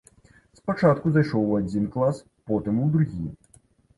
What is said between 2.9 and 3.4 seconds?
другі.